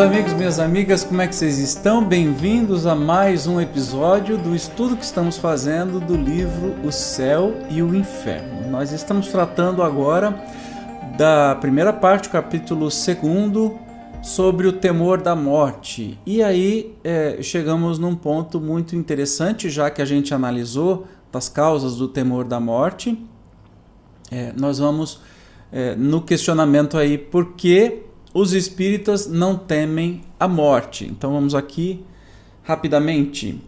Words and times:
amigos, 0.00 0.32
minhas 0.32 0.58
amigas, 0.58 1.04
como 1.04 1.20
é 1.20 1.26
que 1.26 1.34
vocês 1.34 1.58
estão? 1.58 2.02
Bem-vindos 2.02 2.86
a 2.86 2.94
mais 2.94 3.46
um 3.46 3.60
episódio 3.60 4.38
do 4.38 4.56
estudo 4.56 4.96
que 4.96 5.04
estamos 5.04 5.36
fazendo 5.36 6.00
do 6.00 6.16
livro 6.16 6.74
O 6.82 6.90
Céu 6.90 7.54
e 7.68 7.82
o 7.82 7.94
Inferno. 7.94 8.70
Nós 8.70 8.92
estamos 8.92 9.28
tratando 9.28 9.82
agora 9.82 10.42
da 11.18 11.54
primeira 11.56 11.92
parte, 11.92 12.30
capítulo 12.30 12.88
2, 12.88 13.18
sobre 14.22 14.66
o 14.66 14.72
temor 14.72 15.20
da 15.20 15.36
morte. 15.36 16.18
E 16.24 16.42
aí 16.42 16.96
é, 17.04 17.36
chegamos 17.42 17.98
num 17.98 18.16
ponto 18.16 18.58
muito 18.58 18.96
interessante, 18.96 19.68
já 19.68 19.90
que 19.90 20.00
a 20.00 20.06
gente 20.06 20.32
analisou 20.32 21.06
das 21.30 21.46
causas 21.46 21.96
do 21.96 22.08
temor 22.08 22.44
da 22.44 22.58
morte. 22.58 23.22
É, 24.30 24.50
nós 24.56 24.78
vamos 24.78 25.20
é, 25.70 25.94
no 25.94 26.22
questionamento 26.22 26.96
aí 26.96 27.18
por 27.18 27.52
que 27.52 28.08
os 28.32 28.52
espíritas 28.52 29.26
não 29.26 29.56
temem 29.56 30.22
a 30.38 30.46
morte. 30.46 31.04
Então 31.04 31.32
vamos 31.32 31.54
aqui 31.54 32.04
rapidamente. 32.62 33.60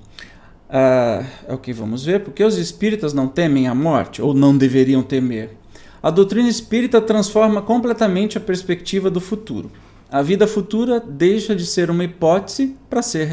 Uh, 0.69 1.27
é 1.49 1.55
o 1.55 1.59
que 1.59 1.73
vamos 1.73 2.05
ver. 2.05 2.21
Porque 2.21 2.45
os 2.45 2.57
espíritas 2.57 3.13
não 3.13 3.29
temem 3.29 3.67
a 3.69 3.75
morte, 3.75 4.23
ou 4.23 4.33
não 4.33 4.57
deveriam 4.57 5.03
temer. 5.03 5.57
A 6.03 6.11
doutrina 6.11 6.49
espírita 6.49 7.01
transforma 7.01 7.63
completamente 7.63 8.37
a 8.37 8.41
perspectiva 8.41 9.11
do 9.11 9.21
futuro. 9.21 9.71
A 10.11 10.21
vida 10.21 10.47
futura 10.47 11.01
deixa 11.01 11.55
de 11.55 11.65
ser 11.65 11.91
uma 11.91 12.05
hipótese 12.05 12.77
para 12.91 13.03
ser 13.03 13.27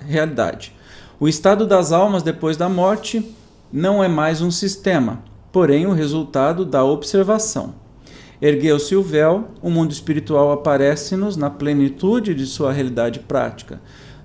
realidade. 0.00 0.74
O 1.18 1.26
estado 1.26 1.66
das 1.66 1.90
almas 1.90 2.22
depois 2.22 2.56
da 2.56 2.68
morte 2.68 3.34
não 3.72 4.02
é 4.02 4.08
mais 4.08 4.40
um 4.40 4.50
sistema, 4.50 5.22
porém 5.50 5.86
o 5.86 5.92
resultado 5.92 6.64
da 6.64 6.84
observação. 6.84 7.74
Ergueu-se 8.40 8.94
o 8.94 9.02
véu, 9.02 9.48
o 9.60 9.68
mundo 9.68 9.90
espiritual 9.90 10.52
aparece-nos 10.52 11.36
na 11.36 11.50
plenitude 11.50 12.34
de 12.34 12.46
sua 12.46 12.72
realidade 12.72 13.18
prática. 13.18 13.80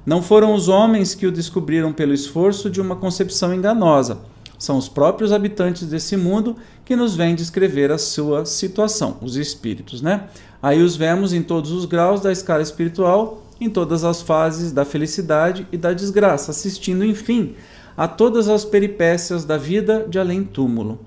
Não 0.06 0.22
foram 0.22 0.54
os 0.54 0.68
homens 0.68 1.16
que 1.16 1.26
o 1.26 1.32
descobriram 1.32 1.92
pelo 1.92 2.14
esforço 2.14 2.70
de 2.70 2.80
uma 2.80 2.96
concepção 2.96 3.54
enganosa. 3.54 4.20
São 4.60 4.78
os 4.78 4.88
próprios 4.88 5.32
habitantes 5.32 5.88
desse 5.88 6.16
mundo 6.16 6.56
que 6.86 6.96
nos 6.96 7.16
vêm 7.16 7.36
descrever 7.36 7.92
a 7.92 7.98
sua 7.98 8.46
situação, 8.46 9.18
os 9.22 9.36
espíritos, 9.36 10.02
né? 10.02 10.26
Aí 10.62 10.82
os 10.82 10.96
vemos 10.96 11.34
em 11.34 11.42
todos 11.42 11.72
os 11.72 11.86
graus 11.86 12.22
da 12.22 12.32
escala 12.32 12.62
espiritual, 12.62 13.44
em 13.60 13.70
todas 13.70 14.04
as 14.04 14.22
fases 14.22 14.72
da 14.72 14.86
felicidade 14.86 15.68
e 15.72 15.78
da 15.78 15.92
desgraça, 15.92 16.52
assistindo, 16.52 17.04
enfim, 17.04 17.56
a 17.98 18.08
todas 18.08 18.48
as 18.48 18.64
peripécias 18.64 19.44
da 19.44 19.58
vida 19.58 20.06
de 20.08 20.20
além-túmulo. 20.20 21.00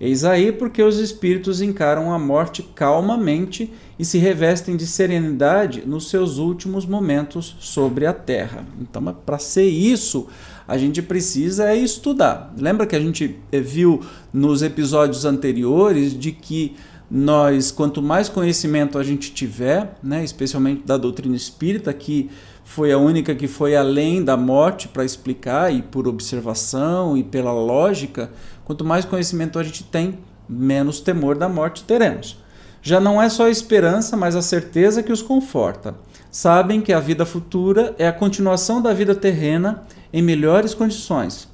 Eis 0.00 0.24
aí 0.24 0.50
porque 0.50 0.82
os 0.82 0.96
espíritos 0.98 1.60
encaram 1.60 2.10
a 2.10 2.18
morte 2.18 2.62
calmamente 2.74 3.70
e 3.98 4.04
se 4.04 4.16
revestem 4.16 4.74
de 4.74 4.86
serenidade 4.86 5.82
nos 5.86 6.08
seus 6.08 6.38
últimos 6.38 6.86
momentos 6.86 7.54
sobre 7.60 8.06
a 8.06 8.12
terra. 8.14 8.64
Então, 8.80 9.14
para 9.26 9.38
ser 9.38 9.66
isso, 9.66 10.26
a 10.66 10.78
gente 10.78 11.02
precisa 11.02 11.74
estudar. 11.74 12.54
Lembra 12.56 12.86
que 12.86 12.96
a 12.96 13.00
gente 13.00 13.36
viu 13.52 14.00
nos 14.32 14.62
episódios 14.62 15.26
anteriores 15.26 16.18
de 16.18 16.32
que 16.32 16.76
nós, 17.10 17.72
quanto 17.72 18.00
mais 18.00 18.28
conhecimento 18.28 18.96
a 18.96 19.02
gente 19.02 19.32
tiver, 19.32 19.96
né, 20.00 20.22
especialmente 20.22 20.84
da 20.86 20.96
doutrina 20.96 21.34
espírita, 21.34 21.92
que 21.92 22.30
foi 22.62 22.92
a 22.92 22.98
única 22.98 23.34
que 23.34 23.48
foi 23.48 23.74
além 23.74 24.22
da 24.22 24.36
morte 24.36 24.86
para 24.86 25.04
explicar, 25.04 25.74
e 25.74 25.82
por 25.82 26.06
observação 26.06 27.16
e 27.16 27.24
pela 27.24 27.52
lógica, 27.52 28.30
quanto 28.64 28.84
mais 28.84 29.04
conhecimento 29.04 29.58
a 29.58 29.62
gente 29.64 29.82
tem, 29.82 30.20
menos 30.48 31.00
temor 31.00 31.36
da 31.36 31.48
morte 31.48 31.82
teremos. 31.82 32.38
Já 32.80 33.00
não 33.00 33.20
é 33.20 33.28
só 33.28 33.46
a 33.46 33.50
esperança, 33.50 34.16
mas 34.16 34.36
a 34.36 34.42
certeza 34.42 35.02
que 35.02 35.12
os 35.12 35.20
conforta. 35.20 35.96
Sabem 36.30 36.80
que 36.80 36.92
a 36.92 37.00
vida 37.00 37.26
futura 37.26 37.94
é 37.98 38.06
a 38.06 38.12
continuação 38.12 38.80
da 38.80 38.94
vida 38.94 39.14
terrena 39.16 39.82
em 40.12 40.22
melhores 40.22 40.74
condições 40.74 41.48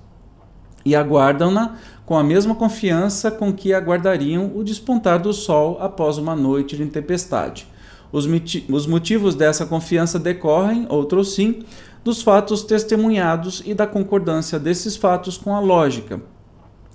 e 0.87 0.95
aguardam-na 0.95 1.77
com 2.07 2.17
a 2.17 2.23
mesma 2.23 2.55
confiança 2.55 3.33
com 3.33 3.53
que 3.53 3.75
aguardariam 3.75 4.53
o 4.55 4.63
despontar 4.63 5.21
do 5.21 5.33
sol 5.33 5.77
após 5.81 6.17
uma 6.17 6.37
noite 6.37 6.77
de 6.77 6.87
tempestade. 6.87 7.67
Os, 8.13 8.27
os 8.71 8.87
motivos 8.87 9.35
dessa 9.35 9.67
confiança 9.67 10.17
decorrem, 10.17 10.87
outros 10.89 11.35
sim, 11.35 11.65
dos 12.05 12.23
fatos 12.23 12.63
testemunhados 12.63 13.61
e 13.67 13.75
da 13.75 13.89
concordância 13.89 14.61
desses 14.61 14.97
fatos 14.97 15.37
com 15.37 15.57
a 15.57 15.59
lógica, 15.59 16.23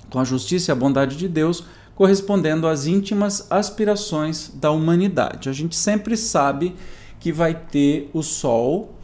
com 0.10 0.18
a 0.18 0.24
justiça 0.24 0.72
e 0.72 0.74
a 0.74 0.76
bondade 0.76 1.18
de 1.18 1.28
Deus, 1.28 1.66
correspondendo 1.94 2.66
às 2.66 2.88
íntimas 2.88 3.46
aspirações 3.52 4.50
da 4.56 4.72
humanidade. 4.72 5.50
A 5.50 5.54
gente 5.54 5.76
sempre 5.76 6.16
sabe 6.16 6.74
que 7.20 7.34
vai 7.34 7.54
ter 7.54 8.10
o 8.14 8.24
sol 8.24 8.96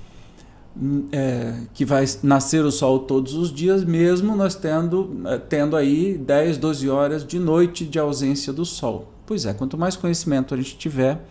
é, 1.11 1.61
que 1.73 1.83
vai 1.83 2.05
nascer 2.21 2.63
o 2.63 2.71
sol 2.71 2.99
todos 2.99 3.33
os 3.33 3.51
dias, 3.51 3.83
mesmo 3.83 4.35
nós 4.35 4.55
tendo, 4.55 5.21
é, 5.25 5.37
tendo 5.37 5.75
aí 5.75 6.17
10, 6.17 6.57
12 6.57 6.89
horas 6.89 7.25
de 7.25 7.39
noite 7.39 7.85
de 7.85 7.97
ausência 7.97 8.53
do 8.53 8.65
sol. 8.65 9.11
Pois 9.25 9.45
é, 9.45 9.53
quanto 9.53 9.77
mais 9.77 9.95
conhecimento 9.95 10.53
a 10.53 10.57
gente 10.57 10.77
tiver 10.77 11.25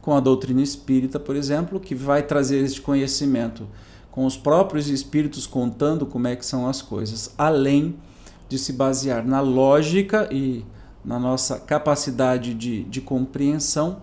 com 0.00 0.14
a 0.14 0.20
doutrina 0.20 0.62
espírita, 0.62 1.20
por 1.20 1.36
exemplo, 1.36 1.78
que 1.78 1.94
vai 1.94 2.22
trazer 2.22 2.58
este 2.58 2.80
conhecimento 2.80 3.66
com 4.10 4.26
os 4.26 4.36
próprios 4.36 4.88
espíritos 4.88 5.46
contando 5.46 6.04
como 6.06 6.28
é 6.28 6.36
que 6.36 6.44
são 6.44 6.68
as 6.68 6.82
coisas, 6.82 7.34
além 7.38 7.96
de 8.48 8.58
se 8.58 8.72
basear 8.72 9.26
na 9.26 9.40
lógica 9.40 10.28
e 10.30 10.64
na 11.04 11.18
nossa 11.18 11.58
capacidade 11.58 12.54
de, 12.54 12.84
de 12.84 13.00
compreensão, 13.00 13.98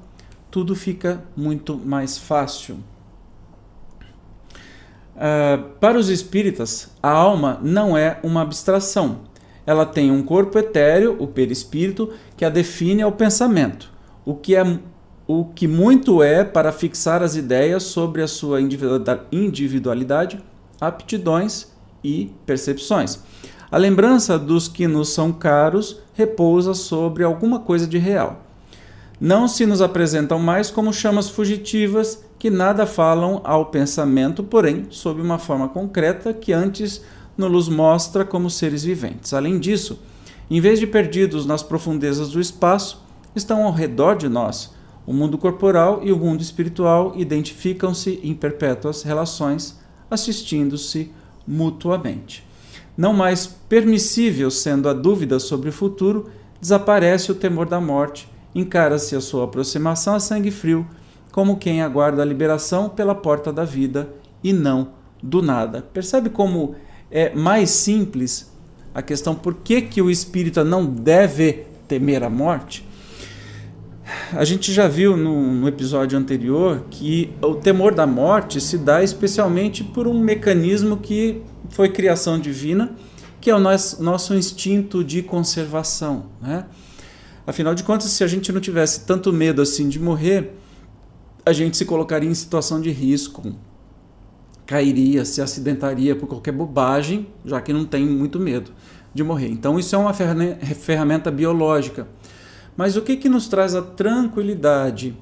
tudo 0.50 0.76
fica 0.76 1.24
muito 1.36 1.78
mais 1.78 2.18
fácil. 2.18 2.78
Uh, 5.20 5.62
para 5.82 6.00
os 6.00 6.08
espíritas, 6.08 6.90
a 7.04 7.10
alma 7.10 7.60
não 7.62 7.98
é 7.98 8.22
uma 8.24 8.42
abstração. 8.42 9.20
Ela 9.66 9.86
tem 9.86 10.10
um 10.10 10.24
corpo 10.24 10.58
etéreo, 10.58 11.18
o 11.20 11.28
perispírito, 11.28 12.14
que 12.38 12.46
a 12.46 12.50
define 12.50 13.02
ao 13.02 13.12
pensamento, 13.12 13.92
o 14.26 14.34
que, 14.34 14.56
é, 14.56 14.80
o 15.28 15.44
que 15.44 15.68
muito 15.68 16.24
é 16.24 16.46
para 16.46 16.72
fixar 16.72 17.22
as 17.22 17.36
ideias 17.36 17.84
sobre 17.84 18.22
a 18.22 18.28
sua 18.28 18.62
individualidade, 18.62 20.42
aptidões 20.80 21.68
e 22.02 22.32
percepções. 22.46 23.20
A 23.70 23.78
lembrança 23.78 24.40
dos 24.40 24.70
que 24.70 24.88
nos 24.88 25.10
são 25.10 25.34
caros 25.34 26.02
repousa 26.14 26.74
sobre 26.74 27.26
alguma 27.26 27.60
coisa 27.60 27.86
de 27.86 27.98
real. 27.98 28.46
Não 29.20 29.50
se 29.50 29.66
nos 29.66 29.82
apresentam 29.82 30.40
mais 30.40 30.72
como 30.72 30.94
chamas 30.94 31.30
fugitivas 31.30 32.24
que 32.40 32.50
nada 32.50 32.86
falam 32.86 33.42
ao 33.44 33.66
pensamento, 33.66 34.42
porém, 34.42 34.88
sob 34.90 35.22
uma 35.22 35.38
forma 35.38 35.68
concreta 35.68 36.34
que 36.34 36.54
antes 36.54 37.04
nos 37.38 37.68
mostra 37.68 38.24
como 38.24 38.50
seres 38.50 38.84
viventes. 38.84 39.34
Além 39.34 39.60
disso, 39.60 40.00
em 40.50 40.62
vez 40.62 40.80
de 40.80 40.88
perdidos 40.88 41.46
nas 41.46 41.62
profundezas 41.62 42.30
do 42.30 42.40
espaço, 42.40 43.04
estão 43.36 43.66
ao 43.66 43.74
redor 43.74 44.16
de 44.16 44.30
nós. 44.30 44.74
O 45.06 45.12
mundo 45.12 45.38
corporal 45.38 46.00
e 46.02 46.14
o 46.14 46.18
mundo 46.18 46.42
espiritual 46.42 47.14
identificam-se 47.16 48.22
em 48.24 48.34
perpétuas 48.34 49.04
relações, 49.04 49.78
assistindo-se 50.10 51.12
mutuamente. 51.46 52.48
Não 52.98 53.14
mais 53.14 53.48
permissível 53.48 54.50
sendo 54.50 54.88
a 54.88 54.94
dúvida 54.94 55.40
sobre 55.40 55.70
o 55.70 55.74
futuro, 55.74 56.30
desaparece 56.62 57.32
o 57.32 57.36
temor 57.36 57.68
da 57.68 57.82
morte, 57.82 58.30
encara-se 58.56 59.16
a 59.16 59.22
sua 59.22 59.46
aproximação 59.46 60.16
a 60.16 60.20
sangue 60.20 60.52
frio 60.52 60.88
como 61.32 61.58
quem 61.58 61.82
aguarda 61.82 62.22
a 62.22 62.26
liberação 62.26 62.90
pela 62.90 63.16
porta 63.16 63.52
da 63.52 63.64
vida 63.64 64.10
e 64.44 64.54
não 64.54 64.90
do 65.22 65.42
nada. 65.42 65.82
Percebe 65.94 66.30
como 66.30 66.76
é 67.12 67.34
mais 67.34 67.70
simples 67.70 68.52
a 68.94 69.02
questão 69.02 69.36
por 69.36 69.56
que, 69.56 69.82
que 69.82 70.02
o 70.02 70.10
espírita 70.10 70.64
não 70.64 70.86
deve 70.86 71.66
temer 71.88 72.24
a 72.24 72.30
morte? 72.30 72.88
A 74.34 74.44
gente 74.44 74.74
já 74.74 74.88
viu 74.88 75.16
no, 75.16 75.54
no, 75.54 75.68
episódio 75.68 76.18
anterior 76.18 76.86
que 76.90 77.32
o 77.42 77.56
temor 77.56 77.94
da 77.94 78.08
morte 78.08 78.60
se 78.60 78.78
dá 78.78 79.04
especialmente 79.04 79.84
por 79.84 80.08
um 80.08 80.20
mecanismo 80.20 80.98
que 80.98 81.44
foi 81.70 81.90
criação 81.90 82.40
divina, 82.40 82.96
que 83.40 83.52
é 83.52 83.56
o 83.56 83.60
nosso, 83.60 84.02
nosso 84.02 84.34
instinto 84.34 85.04
de 85.04 85.22
conservação. 85.22 86.26
Né? 86.42 86.66
Afinal 87.46 87.76
de 87.76 87.84
contas, 87.84 88.10
se 88.10 88.24
a 88.24 88.28
gente 88.28 88.52
não 88.52 88.60
tivesse 88.60 89.06
tanto 89.06 89.32
medo 89.32 89.62
assim 89.62 89.88
de 89.88 90.00
morrer, 90.00 90.56
a 91.50 91.54
gente 91.54 91.76
se 91.76 91.86
colocaria 91.86 92.30
em 92.30 92.34
situação 92.34 92.80
de 92.80 92.92
risco, 92.92 93.56
cairia, 94.66 95.26
se 95.26 95.42
acidentaria 95.42 96.16
por 96.16 96.28
qualquer 96.28 96.52
bobagem, 96.52 97.28
já 97.44 97.60
que 97.60 97.74
não 97.74 97.86
tem 97.86 98.06
muito 98.06 98.40
medo 98.40 98.72
de 99.12 99.24
morrer. 99.24 99.50
Então 99.50 99.80
isso 99.80 99.96
é 99.96 99.98
uma 99.98 100.14
ferramenta 100.14 101.32
biológica. 101.32 102.08
Mas 102.78 102.96
o 102.96 103.02
que, 103.02 103.18
que 103.18 103.28
nos 103.28 103.48
traz 103.48 103.74
a 103.74 103.82
tranquilidade 103.82 105.18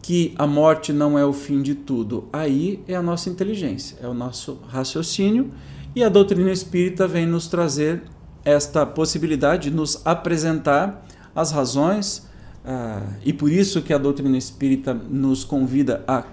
que 0.00 0.34
a 0.38 0.46
morte 0.46 0.94
não 0.94 1.18
é 1.18 1.24
o 1.26 1.32
fim 1.32 1.60
de 1.60 1.74
tudo? 1.74 2.26
Aí 2.32 2.82
é 2.88 2.96
a 2.96 3.02
nossa 3.02 3.28
inteligência, 3.28 3.98
é 4.02 4.08
o 4.08 4.14
nosso 4.14 4.60
raciocínio 4.66 5.50
e 5.94 6.02
a 6.02 6.08
doutrina 6.08 6.50
espírita 6.50 7.06
vem 7.06 7.26
nos 7.26 7.48
trazer 7.48 8.02
esta 8.42 8.86
possibilidade 8.86 9.68
de 9.68 9.76
nos 9.76 10.00
apresentar 10.06 11.06
as 11.36 11.52
razões 11.52 12.29
ah, 12.64 13.02
e 13.24 13.32
por 13.32 13.50
isso 13.50 13.82
que 13.82 13.92
a 13.92 13.98
doutrina 13.98 14.36
espírita 14.36 14.92
nos 14.92 15.44
convida 15.44 16.04
a, 16.06 16.24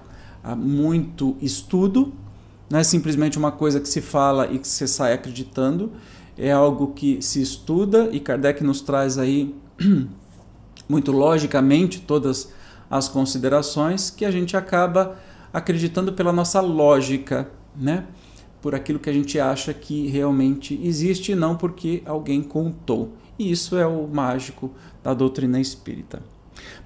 a 0.44 0.56
muito 0.56 1.38
estudo, 1.42 2.14
não 2.70 2.80
é 2.80 2.84
simplesmente 2.84 3.38
uma 3.38 3.52
coisa 3.52 3.80
que 3.80 3.88
se 3.88 4.02
fala 4.02 4.52
e 4.52 4.60
que 4.60 4.68
você 4.68 4.88
sai 4.88 5.14
acreditando, 5.14 5.92
é 6.38 6.52
algo 6.52 6.88
que 6.88 7.22
se 7.22 7.42
estuda 7.42 8.10
e 8.12 8.20
Kardec 8.20 8.64
nos 8.64 8.82
traz 8.82 9.18
aí 9.18 9.56
muito 10.88 11.12
logicamente 11.12 12.02
todas 12.02 12.52
as 12.90 13.08
considerações 13.08 14.10
que 14.10 14.24
a 14.26 14.32
gente 14.32 14.56
acaba 14.56 15.18
acreditando 15.52 16.14
pela 16.14 16.32
nossa 16.32 16.62
lógica, 16.62 17.50
né? 17.76 18.06
Por 18.62 18.76
aquilo 18.76 19.00
que 19.00 19.10
a 19.10 19.14
gente 19.14 19.40
acha 19.40 19.74
que 19.74 20.08
realmente 20.08 20.80
existe 20.84 21.32
e 21.32 21.36
não 21.36 21.56
porque 21.56 22.02
alguém 22.06 22.42
contou. 22.42 23.14
E 23.38 23.51
isso 23.51 23.78
é 23.78 23.86
o 23.86 24.07
mágico 24.07 24.72
da 25.04 25.13
doutrina 25.13 25.60
espírita. 25.60 26.22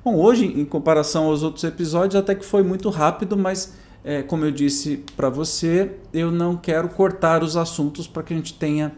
Bom, 0.03 0.15
hoje, 0.15 0.45
em 0.45 0.65
comparação 0.65 1.25
aos 1.25 1.43
outros 1.43 1.63
episódios, 1.63 2.15
até 2.15 2.35
que 2.35 2.45
foi 2.45 2.63
muito 2.63 2.89
rápido, 2.89 3.37
mas 3.37 3.73
é, 4.03 4.21
como 4.21 4.45
eu 4.45 4.51
disse 4.51 5.03
para 5.15 5.29
você, 5.29 5.97
eu 6.11 6.31
não 6.31 6.57
quero 6.57 6.89
cortar 6.89 7.43
os 7.43 7.55
assuntos 7.55 8.07
para 8.07 8.23
que 8.23 8.33
a 8.33 8.37
gente 8.37 8.53
tenha 8.53 8.91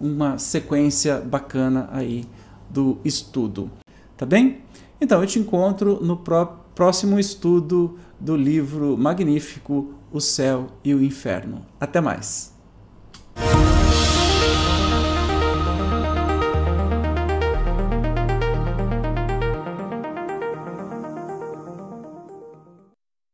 uma 0.00 0.38
sequência 0.38 1.18
bacana 1.18 1.88
aí 1.92 2.24
do 2.70 2.98
estudo. 3.04 3.70
Tá 4.16 4.24
bem? 4.24 4.62
Então, 5.00 5.20
eu 5.20 5.26
te 5.26 5.38
encontro 5.38 5.98
no 6.02 6.16
próximo 6.74 7.18
estudo 7.18 7.98
do 8.18 8.36
livro 8.36 8.96
magnífico 8.96 9.92
O 10.12 10.20
Céu 10.20 10.68
e 10.84 10.94
o 10.94 11.02
Inferno. 11.02 11.66
Até 11.80 12.00
mais! 12.00 12.54